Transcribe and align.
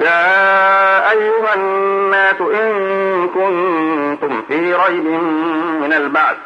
يا 0.00 1.10
أيها 1.10 1.54
الناس 1.54 2.40
إن 2.40 3.28
كنتم 3.28 4.42
في 4.48 4.74
ريب 4.74 5.04
من 5.80 5.92
البعث 5.92 6.36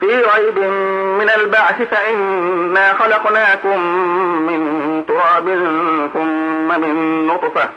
في 0.00 0.06
ريب 0.06 0.58
من 1.18 1.30
البعث 1.36 1.82
فإنا 1.82 2.94
خلقناكم 2.94 3.80
من 4.46 4.60
تراب 5.08 5.44
ثم 6.14 6.80
من 6.80 7.26
نطفة 7.26 7.68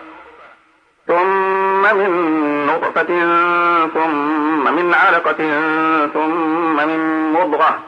ثم 1.08 1.81
من 1.98 2.66
نطفة 2.66 3.08
ثم 3.94 4.76
من 4.76 4.94
علقة 4.94 5.38
ثم 6.14 6.76
من 6.88 7.31
مضغة 7.33 7.80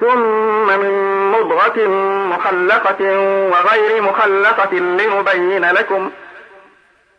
ثم 0.00 0.66
من 0.66 1.19
مضغة 1.40 1.88
مخلقة 2.36 3.18
وغير 3.50 4.02
مخلقة 4.02 4.74
لنبين 4.74 5.64
لكم 5.64 6.10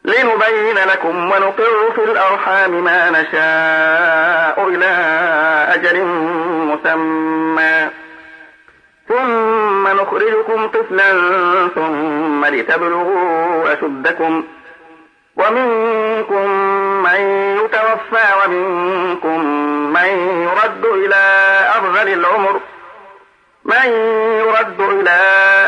لنبين 0.06 0.76
لكم 0.76 1.32
ونقر 1.32 1.92
في 1.96 2.04
الأرحام 2.04 2.84
ما 2.84 3.10
نشاء 3.10 4.68
إلى 4.68 4.92
أجل 5.74 6.06
مسمى. 6.72 7.90
ثم 9.08 9.88
نخرجكم 9.88 10.68
طفلا 10.68 11.12
ثم 11.76 12.46
لتبلغوا 12.46 13.74
أشدكم. 13.74 14.44
ومنكم 15.38 16.50
من 17.04 17.20
يتوفى 17.66 18.28
ومنكم 18.46 19.46
من 19.94 20.08
يرد 20.44 20.86
إلى 20.86 21.16
أرذل 21.78 22.14
العمر. 22.14 22.60
من 23.72 23.92
يرد 24.40 24.82
إلى 24.82 25.20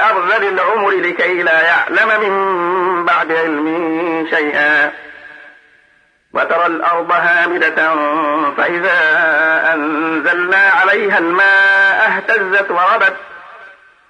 أرذل 0.09 0.47
العمر 0.47 0.89
لكي 0.89 1.43
لا 1.43 1.61
يعلم 1.61 2.09
من 2.21 3.05
بعد 3.05 3.31
علم 3.31 4.27
شيئا 4.29 4.91
وترى 6.33 6.65
الأرض 6.65 7.11
هامدة 7.11 7.95
فإذا 8.57 8.99
أنزلنا 9.73 10.69
عليها 10.81 11.17
الماء 11.17 12.07
اهتزت 12.07 12.71
وربت 12.71 13.15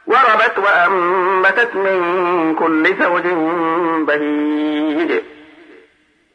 وربت 0.08 0.58
وأنبتت 0.58 1.76
من 1.76 2.56
كل 2.60 2.96
زوج 3.04 3.24
بهيج. 4.08 5.22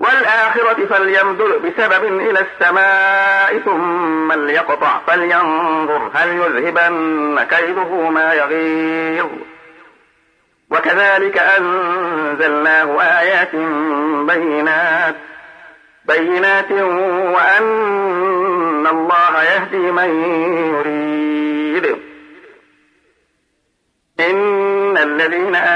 والآخرة 0.00 0.86
فليمدد 0.86 1.42
بسبب 1.42 2.04
إلى 2.04 2.40
السماء 2.40 3.58
ثم 3.58 4.32
ليقطع 4.32 5.00
فلينظر 5.06 6.10
هل 6.14 6.28
يذهبن 6.28 7.46
كيده 7.50 8.10
ما 8.10 8.34
يغيظ. 8.34 9.30
وكذلك 10.70 11.38
أنزلناه 11.38 13.02
آيات 13.20 13.54
بينات 14.26 15.16
بينات 16.04 16.72
وأن 17.34 18.86
الله 18.86 19.42
يهدي 19.42 19.76
من 19.76 20.24
يريد. 20.74 21.96
إن 24.20 24.98
الذين 24.98 25.54
آمنوا 25.56 25.75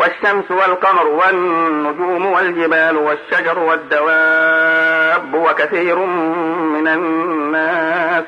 والشمس 0.00 0.50
والقمر 0.50 1.06
والنجوم 1.06 2.26
والجبال 2.26 2.96
والشجر 2.96 3.58
والدواب 3.58 5.34
وكثير 5.34 5.96
من 5.96 6.88
الناس 6.88 8.24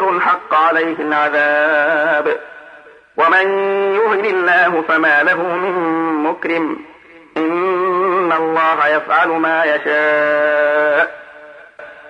رجل 0.00 0.20
حق 0.20 0.54
عليه 0.54 0.96
العذاب. 0.98 2.36
ومن 3.16 3.48
يهن 3.94 4.24
الله 4.24 4.82
فما 4.88 5.22
له 5.22 5.42
من 5.42 5.74
مكرم. 6.14 6.78
إن 7.36 8.32
الله 8.32 8.88
يفعل 8.88 9.28
ما 9.28 9.64
يشاء. 9.64 11.20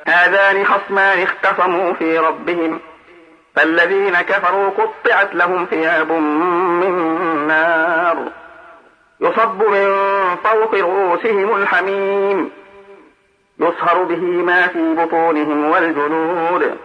هذان 0.06 0.67
خصمان 0.67 1.22
اختصموا 1.22 1.93
في 1.93 2.19
ربهم. 2.19 2.81
فالذين 3.56 4.20
كفروا 4.20 4.70
قطعت 4.70 5.34
لهم 5.34 5.67
ثياب 5.70 6.12
من 6.12 7.19
نار 7.50 8.17
يصب 9.20 9.62
من 9.62 9.97
فوق 10.44 10.75
رؤوسهم 10.75 11.56
الحميم. 11.56 12.50
يصهر 13.61 14.02
به 14.02 14.20
ما 14.20 14.67
في 14.67 14.94
بطونهم 14.94 15.70
والجنود. 15.70 16.76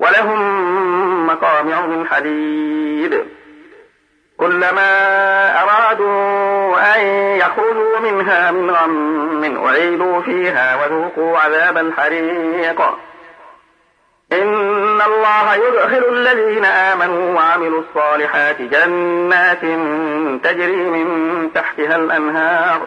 ولهم 0.00 1.26
مقامع 1.26 1.86
من 1.86 2.06
حديد. 2.06 3.24
كلما 4.36 4.90
أرادوا 5.62 6.96
أن 6.96 7.00
يخرجوا 7.36 7.98
منها 7.98 8.50
من 8.50 8.70
غم 8.70 9.66
أعيدوا 9.66 10.20
فيها 10.20 10.84
وذوقوا 10.84 11.38
عذاب 11.38 11.78
الحريق. 11.78 12.82
إن 14.32 15.00
الله 15.02 15.54
يدخل 15.54 16.04
الذين 16.08 16.64
آمنوا 16.64 17.34
وعملوا 17.34 17.82
الصالحات 17.82 18.62
جنات 18.62 19.60
تجري 20.44 20.76
من 20.76 21.50
تحتها 21.54 21.96
الأنهار 21.96 22.86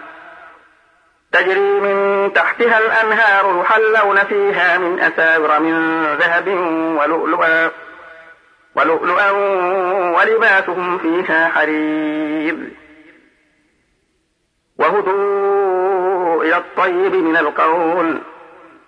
تجري 1.31 1.79
من 1.79 2.33
تحتها 2.33 2.79
الأنهار 2.79 3.61
يحلون 3.61 4.17
فيها 4.17 4.77
من 4.77 4.99
أساور 4.99 5.59
من 5.59 6.03
ذهب 6.03 6.47
ولؤلؤا 6.99 7.71
ولؤلؤا 8.75 9.31
ولباسهم 10.17 10.97
فيها 10.97 11.47
حرير 11.47 12.55
وهدوا 14.79 16.43
إلى 16.43 16.57
الطيب 16.57 17.15
من 17.15 17.37
القول 17.37 18.21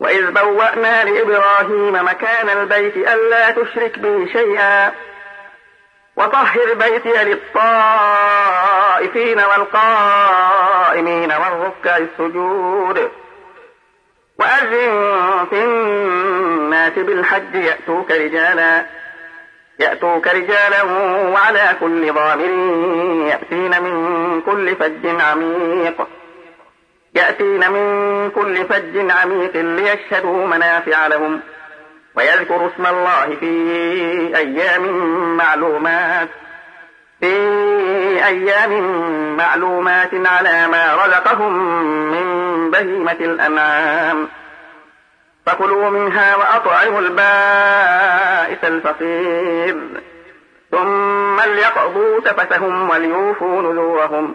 وإذ 0.00 0.30
بوأنا 0.30 1.04
لإبراهيم 1.04 2.04
مكان 2.04 2.48
البيت 2.48 2.96
ألا 2.96 3.50
تشرك 3.50 3.98
بي 3.98 4.32
شيئا. 4.32 4.92
وطهر 6.16 6.74
بيتي 6.74 7.24
للطائفين 7.24 9.40
والقائمين 9.40 11.32
والركع 11.32 11.96
السجود. 11.96 13.10
وأذن 14.38 15.46
في 15.50 15.64
الناس 15.64 16.92
بالحج 16.92 17.54
يأتوك 17.54 18.10
رجالا. 18.10 18.86
يأتوك 19.78 20.26
رجالا 20.26 20.82
وعلى 21.32 21.76
كل 21.80 22.12
ضامر 22.12 22.50
يأتين 23.28 23.82
من 23.82 24.42
كل 24.42 24.76
فج 24.76 25.20
عميق. 25.20 26.06
يأتين 27.16 27.72
من 27.72 28.30
كل 28.30 28.64
فج 28.64 29.10
عميق 29.10 29.56
ليشهدوا 29.56 30.46
منافع 30.46 31.06
لهم 31.06 31.40
ويذكروا 32.14 32.68
اسم 32.68 32.86
الله 32.86 33.36
في 33.40 33.46
أيام 34.36 34.86
معلومات 35.36 36.28
في 37.20 37.26
أيام 38.26 38.72
معلومات 39.36 40.10
على 40.14 40.68
ما 40.68 40.94
رزقهم 40.94 41.52
من 42.10 42.70
بهيمة 42.70 43.12
الأنعام. 43.12 44.28
فكلوا 45.46 45.90
منها 45.90 46.36
وأطعموا 46.36 47.00
البائس 47.00 48.64
الفقير 48.64 49.76
ثم 50.70 51.40
ليقضوا 51.40 52.20
تفتهم 52.20 52.90
وليوفوا 52.90 53.62
نذورهم. 53.62 54.34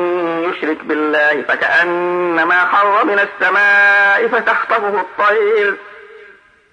يشرك 0.63 0.83
بالله 0.83 1.41
فكأنما 1.47 2.65
خر 2.65 3.05
من 3.05 3.19
السماء 3.19 4.27
فتخطفه 4.27 5.01
الطير 5.01 5.75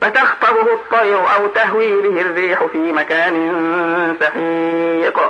فتخطفه 0.01 0.73
الطير 0.73 1.19
أو 1.37 1.47
تهوي 1.47 2.03
به 2.03 2.21
الريح 2.21 2.65
في 2.65 2.79
مكان 2.93 4.17
سحيق. 4.21 5.21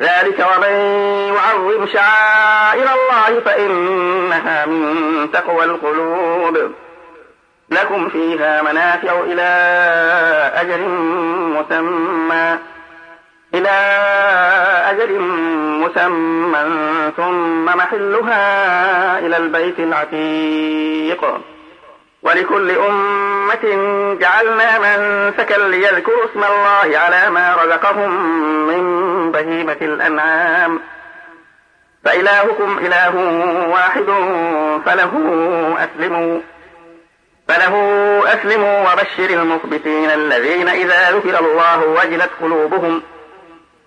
ذلك 0.00 0.46
ومن 0.56 0.74
يعظم 1.34 1.86
شعائر 1.86 2.86
الله 2.94 3.40
فإنها 3.40 4.66
من 4.66 5.30
تقوى 5.32 5.64
القلوب. 5.64 6.72
لكم 7.70 8.08
فيها 8.08 8.62
منافع 8.62 9.20
إلى 9.20 9.42
أجل 10.54 10.80
مسمى 11.56 12.58
إلى 13.54 13.68
أجل 14.90 15.20
مسمى 15.20 15.55
ثم 17.16 17.64
محلها 17.64 19.18
إلى 19.18 19.36
البيت 19.36 19.78
العتيق. 19.80 21.40
ولكل 22.22 22.70
أمة 22.70 23.64
جعلنا 24.20 24.78
منسكا 24.78 25.54
ليذكروا 25.54 26.24
اسم 26.24 26.44
الله 26.44 26.98
على 26.98 27.30
ما 27.30 27.54
رزقهم 27.64 28.10
من 28.68 29.32
بهيمة 29.32 29.76
الأنعام. 29.82 30.80
فإلهكم 32.04 32.78
إله 32.78 33.16
واحد 33.68 34.06
فله 34.86 35.12
أسلموا 35.78 36.40
فله 37.48 37.74
أسلموا 38.26 38.92
وبشر 38.92 39.30
المخبتين 39.30 40.10
الذين 40.10 40.68
إذا 40.68 41.10
ذكر 41.10 41.40
الله 41.40 41.86
وجلت 41.86 42.30
قلوبهم. 42.42 43.02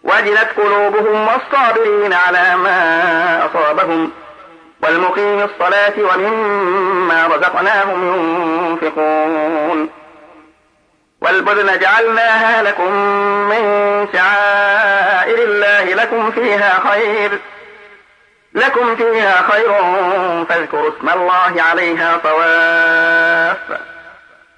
وجلت 0.04 0.50
قلوبهم 0.58 1.28
والصابرين 1.28 2.14
على 2.14 2.56
ما 2.56 3.46
أصابهم. 3.46 4.12
والمقيم 4.84 5.42
الصلاة 5.42 5.94
ومما 5.98 7.28
رزقناهم 7.28 8.08
ينفقون. 8.08 9.90
والبدن 11.22 11.80
جعلناها 11.80 12.64
لكم 12.64 12.94
من 13.50 14.08
شعائر 14.14 15.44
الله 15.44 15.84
لكم 15.84 16.32
فيها 16.32 16.80
خير. 16.90 17.40
لكم 18.54 18.96
فيها 18.96 19.42
خير 19.52 19.70
فاذكروا 20.46 20.90
اسم 20.90 21.10
الله 21.10 21.62
عليها 21.62 22.20
صواف 22.24 23.80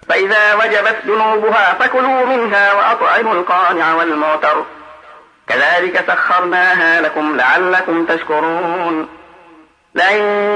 فإذا 0.10 0.54
وجبت 0.54 0.98
جنوبها 1.06 1.74
فكلوا 1.74 2.26
منها 2.26 2.74
وأطعموا 2.74 3.34
القانع 3.34 3.94
والمعتر 3.96 4.66
كذلك 5.54 6.04
سخرناها 6.08 7.02
لكم 7.02 7.38
لعلكم 7.38 8.06
تشكرون. 8.06 9.08
لن 9.96 10.16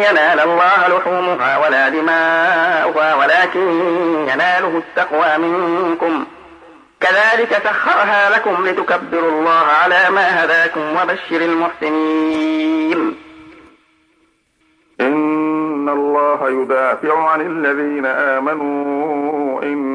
ينال 0.10 0.40
الله 0.40 0.88
لحومها 0.88 1.58
ولا 1.58 1.90
دماؤها 1.90 3.16
ولكن 3.16 3.70
يناله 4.30 4.78
التقوى 4.78 5.38
منكم. 5.38 6.26
كذلك 7.00 7.62
سخرها 7.64 8.30
لكم 8.30 8.68
لتكبروا 8.68 9.32
الله 9.32 9.66
على 9.84 10.10
ما 10.10 10.44
هداكم 10.44 10.82
وبشر 10.82 11.42
المحسنين. 11.42 13.16
إن 15.02 15.90
الله 15.90 16.50
يدافع 16.50 17.30
عن 17.30 17.42
الذين 17.42 18.06
آمنوا 18.06 19.64
إن 19.64 19.95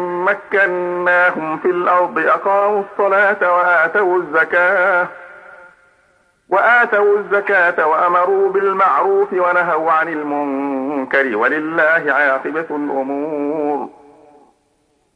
مكناهم 0.25 1.57
في 1.57 1.67
الأرض 1.67 2.19
أقاموا 2.19 2.83
الصلاة 2.91 3.53
وآتوا 3.55 4.17
الزكاة. 4.17 5.07
وآتوا 6.49 7.17
الزكاة 7.17 7.87
وأمروا 7.87 8.49
بالمعروف 8.49 9.33
ونهوا 9.33 9.91
عن 9.91 10.07
المنكر 10.07 11.37
ولله 11.37 12.03
عاقبة 12.07 12.65
الأمور. 12.69 13.89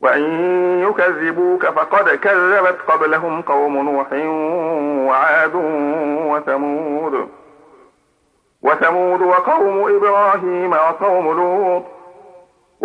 وإن 0.01 0.23
يكذبوك 0.79 1.65
فقد 1.65 2.09
كذبت 2.09 2.77
قبلهم 2.87 3.41
قوم 3.41 3.77
نوح 3.77 4.07
وعاد 5.09 5.55
وثمود. 6.25 7.29
وثمود 8.61 9.21
وقوم 9.21 9.95
إبراهيم 9.95 10.71
وقوم 10.71 11.37
لوط. 11.37 11.94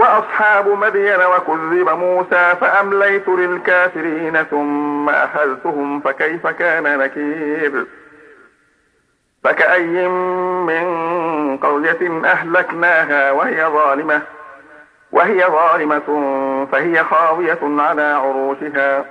وأصحاب 0.00 0.69
مدين 0.69 1.19
وكذب 1.21 1.88
موسى 1.88 2.57
فأمليت 2.61 3.28
للكافرين 3.28 4.42
ثم 4.42 5.09
أخذتهم 5.09 6.00
فكيف 6.00 6.47
كان 6.47 6.99
نكير؟ 6.99 7.87
فكأي 9.45 10.09
من 10.69 10.87
قرية 11.57 12.25
أهلكناها 12.25 13.30
وهي 13.33 13.66
ظالمة 13.66 14.23
وهي 15.12 15.45
ظالمة 15.47 16.09
فهي 16.73 17.04
خاوية 17.04 17.59
على 17.62 18.02
عروشها 18.02 19.04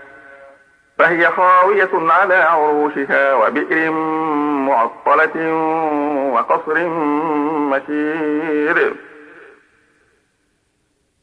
فهي 0.98 1.28
خاوية 1.28 1.90
على 1.94 2.36
عروشها 2.36 3.34
وبئر 3.34 3.92
معطلة 4.70 5.54
وقصر 6.34 6.88
مشير. 7.70 8.96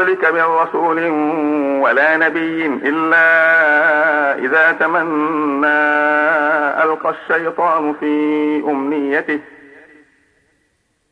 قبلك 0.00 0.24
من 0.24 0.42
رسول 0.42 0.98
ولا 1.82 2.16
نبي 2.16 2.66
إلا 2.66 3.24
إذا 4.38 4.72
تمنى 4.72 5.66
ألقى 6.84 7.10
الشيطان 7.10 7.92
في 7.92 8.14
أمنيته. 8.68 9.40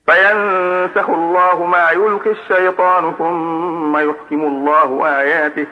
فينسخ 0.06 1.10
الله 1.10 1.64
ما 1.64 1.90
يلقي 1.90 2.30
الشيطان 2.30 3.14
ثم 3.18 3.96
يحكم 3.96 4.42
الله 4.42 5.18
آياته. 5.20 5.66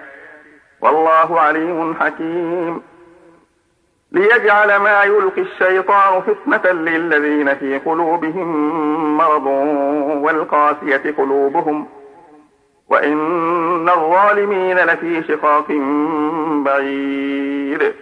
والله 0.80 1.40
عليم 1.40 1.94
حكيم. 1.94 2.82
ليجعل 4.12 4.76
ما 4.76 5.02
يلقي 5.02 5.42
الشيطان 5.42 6.22
فتنة 6.22 6.72
للذين 6.72 7.54
في 7.54 7.78
قلوبهم 7.78 8.48
مرض 9.16 9.46
والقاسية 10.22 11.14
قلوبهم. 11.18 11.88
وإن 12.90 13.88
الظالمين 13.88 14.78
لفي 14.78 15.22
شقاق 15.28 15.66
بعيد. 16.64 17.94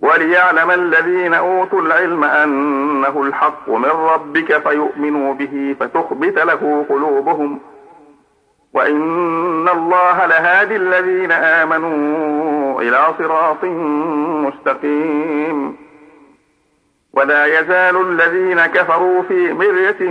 وليعلم 0.00 0.70
الذين 0.70 1.34
أوتوا 1.34 1.80
العلم 1.80 2.24
أنه 2.24 3.22
الحق 3.22 3.68
من 3.68 3.90
ربك 3.90 4.68
فيؤمنوا 4.68 5.34
به 5.34 5.76
فتخبت 5.80 6.38
له 6.38 6.86
قلوبهم. 6.88 7.60
وإن 8.72 9.68
الله 9.68 10.26
لهادي 10.26 10.76
الذين 10.76 11.32
آمنوا 11.32 12.82
إلى 12.82 13.14
صراط 13.18 13.64
مستقيم. 14.44 15.76
ولا 17.12 17.60
يزال 17.60 17.96
الذين 17.96 18.66
كفروا 18.66 19.22
في 19.22 19.52
مرية 19.52 20.10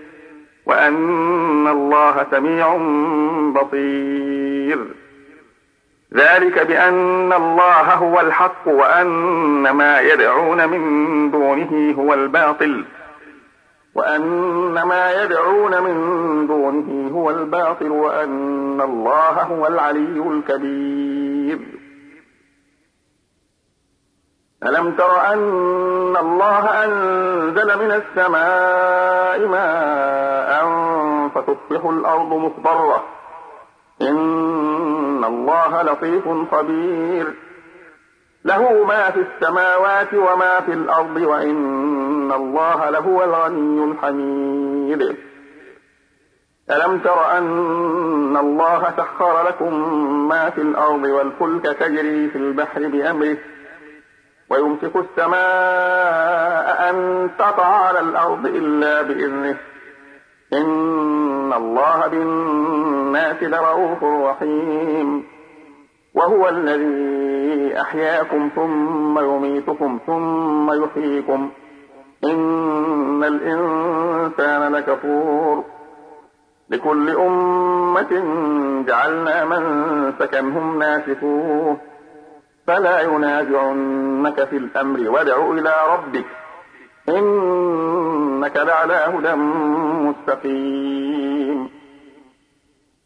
وأن 0.71 1.67
الله 1.67 2.25
سميع 2.31 2.77
بصير. 3.51 4.87
ذلك 6.13 6.67
بأن 6.67 7.33
الله 7.33 7.93
هو 7.93 8.19
الحق 8.19 8.67
وأن 8.67 9.69
ما 9.69 9.99
يدعون 9.99 10.69
من 10.69 11.31
دونه 11.31 11.95
هو 11.97 12.13
الباطل. 12.13 12.85
وأن 13.95 14.73
ما 14.73 15.23
يدعون 15.23 15.83
من 15.83 16.47
دونه 16.47 17.11
هو 17.13 17.29
الباطل 17.29 17.89
وأن 17.89 18.81
الله 18.81 19.41
هو 19.41 19.67
العلي 19.67 20.23
الكبير. 20.27 21.80
ألم 24.67 24.91
تر 24.91 25.33
أن 25.33 26.17
الله 26.17 26.85
أنزل 26.85 27.79
من 27.79 27.91
السماء 27.91 29.47
ماء 29.47 30.51
فتصبح 31.35 31.85
الأرض 31.85 32.33
مخضرة؟ 32.33 33.03
إن 34.01 35.23
الله 35.23 35.81
لطيف 35.81 36.23
خبير. 36.51 37.33
له 38.45 38.85
ما 38.85 39.11
في 39.11 39.19
السماوات 39.19 40.13
وما 40.13 40.61
في 40.61 40.73
الأرض 40.73 41.17
وإن 41.17 42.31
الله 42.31 42.89
لهو 42.89 43.23
الغني 43.23 43.83
الحميد. 43.83 45.17
ألم 46.71 46.99
تر 46.99 47.37
أن 47.37 48.37
الله 48.37 48.93
سخر 48.97 49.47
لكم 49.47 49.73
ما 50.27 50.49
في 50.49 50.61
الأرض 50.61 51.03
والفلك 51.03 51.63
تجري 51.63 52.29
في 52.29 52.37
البحر 52.37 52.87
بأمره؟ 52.87 53.37
ويمسك 54.51 54.95
السماء 54.95 56.89
أن 56.89 57.29
تقع 57.39 57.65
على 57.65 57.99
الأرض 57.99 58.45
إلا 58.45 59.01
بإذنه. 59.01 59.57
إن 60.53 61.53
الله 61.53 62.07
بالناس 62.07 63.43
لرؤوف 63.43 64.03
رحيم. 64.03 65.23
وهو 66.13 66.49
الذي 66.49 67.81
أحياكم 67.81 68.49
ثم 68.55 69.19
يميتكم 69.19 69.99
ثم 70.07 70.83
يحييكم. 70.83 71.49
إن 72.23 73.23
الإنسان 73.23 74.71
لكفور. 74.71 75.63
لكل 76.69 77.09
أمة 77.09 78.23
جعلنا 78.87 79.45
من 79.45 80.13
سكنهم 80.19 80.79
ناسكوه. 80.79 81.90
فلا 82.67 83.01
ينازعنك 83.01 84.43
في 84.43 84.57
الأمر 84.57 85.09
وادع 85.09 85.51
إلى 85.51 85.73
ربك 85.89 86.25
إنك 87.09 88.57
لعلى 88.57 88.93
هدى 88.93 89.35
مستقيم. 90.05 91.69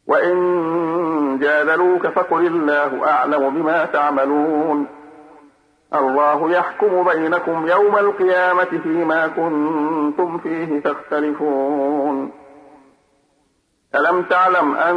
وإن 0.07 1.39
جادلوك 1.41 2.07
فقل 2.07 2.47
الله 2.47 3.07
أعلم 3.07 3.49
بما 3.49 3.85
تعملون. 3.85 4.87
الله 5.95 6.51
يحكم 6.51 7.03
بينكم 7.03 7.67
يوم 7.67 7.97
القيامة 7.97 8.79
فيما 8.83 9.27
كنتم 9.27 10.37
فيه 10.37 10.79
تختلفون. 10.79 12.31
ألم 13.95 14.21
تعلم 14.21 14.75
أن 14.75 14.95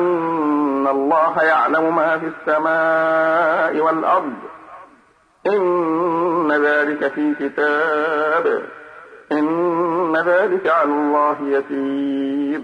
الله 0.86 1.42
يعلم 1.42 1.96
ما 1.96 2.18
في 2.18 2.26
السماء 2.26 3.84
والأرض. 3.84 4.32
إن 5.46 6.52
ذلك 6.52 7.12
في 7.12 7.34
كتاب. 7.34 8.62
إن 9.32 10.16
ذلك 10.16 10.66
على 10.66 10.90
الله 10.90 11.36
يسير. 11.42 12.60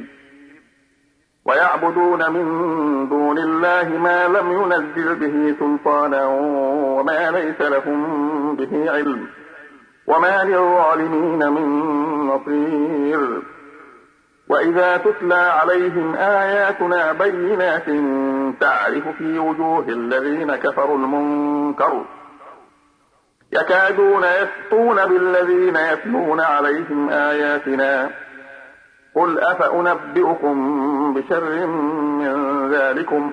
ويعبدون 1.47 2.31
من 2.31 2.45
دون 3.09 3.39
الله 3.39 3.89
ما 3.89 4.29
لم 4.29 4.53
ينزل 4.53 5.15
به 5.15 5.55
سلطانا 5.61 6.27
وما 6.99 7.31
ليس 7.31 7.61
لهم 7.61 8.57
به 8.57 8.91
علم. 8.91 9.27
وما 10.07 10.45
للظالمين 10.45 11.53
من 11.53 11.67
نصير. 12.27 13.54
وإذا 14.49 14.97
تتلى 14.97 15.35
عليهم 15.35 16.15
آياتنا 16.15 17.13
بينات 17.13 17.85
تعرف 18.61 19.09
في 19.19 19.39
وجوه 19.39 19.89
الذين 19.89 20.57
كفروا 20.57 20.97
المنكر 20.97 22.05
يكادون 23.53 24.25
يسطون 24.25 25.07
بالذين 25.07 25.77
يتلون 25.77 26.41
عليهم 26.41 27.09
آياتنا 27.11 28.11
قل 29.15 29.41
أفأنبئكم 29.41 30.55
بشر 31.15 31.67
من 31.67 32.69
ذلكم 32.73 33.33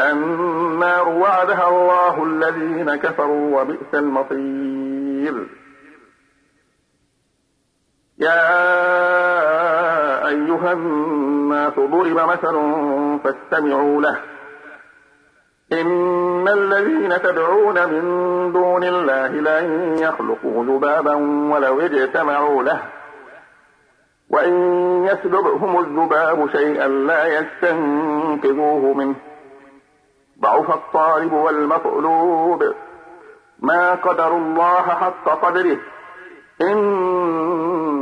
النار 0.00 1.08
وعدها 1.08 1.68
الله 1.68 2.24
الذين 2.24 2.94
كفروا 2.96 3.60
وبئس 3.60 3.94
المصير 3.94 5.48
يا 8.18 9.21
أيها 10.32 10.72
الناس 10.72 11.72
ضرب 11.74 12.30
مثل 12.30 12.54
فاستمعوا 13.24 14.02
له. 14.02 14.16
إن 15.72 16.48
الذين 16.48 17.22
تدعون 17.22 17.88
من 17.88 18.02
دون 18.52 18.84
الله 18.84 19.28
لن 19.28 19.96
يخلقوا 19.98 20.64
ذبابا 20.64 21.14
ولو 21.54 21.80
اجتمعوا 21.80 22.62
له. 22.62 22.82
وإن 24.30 24.54
يسلبهم 25.04 25.80
الذباب 25.80 26.50
شيئا 26.50 26.88
لا 26.88 27.26
يستنقذوه 27.26 28.94
منه. 28.94 29.14
ضعف 30.40 30.70
الطالب 30.70 31.32
والمطلوب. 31.32 32.74
ما 33.60 33.94
قدروا 33.94 34.38
الله 34.38 34.82
حق 34.82 35.24
قدره. 35.24 35.78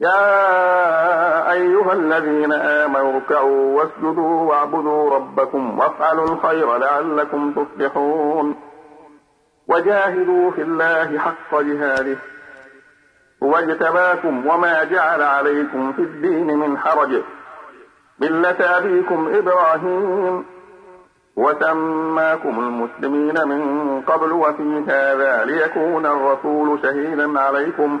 يا 0.00 1.52
أيها 1.52 1.92
الذين 1.92 2.52
آمنوا 2.52 3.14
اركعوا 3.14 3.82
واسجدوا 3.82 4.40
واعبدوا 4.42 5.14
ربكم 5.14 5.78
وافعلوا 5.78 6.24
الخير 6.24 6.76
لعلكم 6.76 7.52
تفلحون. 7.52 8.56
وجاهدوا 9.68 10.50
في 10.50 10.62
الله 10.62 11.18
حق 11.18 11.60
جهاده. 11.60 12.16
هو 13.42 13.56
اجتباكم 13.56 14.46
وما 14.46 14.84
جعل 14.84 15.22
عليكم 15.22 15.92
في 15.92 16.02
الدين 16.02 16.58
من 16.58 16.78
حرج. 16.78 17.22
ملة 18.20 18.78
أبيكم 18.78 19.34
إبراهيم. 19.34 20.44
وسماكم 21.36 22.58
المسلمين 22.58 23.48
من 23.48 24.00
قبل 24.02 24.32
وفي 24.32 24.84
هذا 24.88 25.44
ليكون 25.44 26.06
الرسول 26.06 26.78
شهيدا 26.82 27.40
عليكم. 27.40 28.00